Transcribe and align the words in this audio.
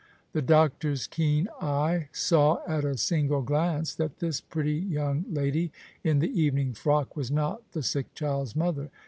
The 0.31 0.41
doctor's 0.41 1.05
keen 1.05 1.47
eye 1.61 2.09
saw 2.11 2.63
at 2.67 2.83
a 2.83 2.97
single 2.97 3.43
gknce 3.43 3.95
that 3.97 4.17
this 4.17 4.41
pretty 4.41 4.73
young 4.73 5.25
lady 5.29 5.71
in 6.03 6.17
the 6.17 6.41
evening 6.41 6.73
frock 6.73 7.15
was 7.15 7.29
not 7.29 7.61
the 7.73 7.83
sick 7.83 8.11
child's 8.15 8.55
mother. 8.55 8.89